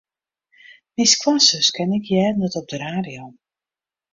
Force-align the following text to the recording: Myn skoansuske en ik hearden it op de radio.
Myn 0.95 1.09
skoansuske 1.13 1.79
en 1.85 1.95
ik 1.97 2.05
hearden 2.13 2.45
it 2.47 2.55
op 2.61 2.67
de 2.71 2.77
radio. 2.87 3.21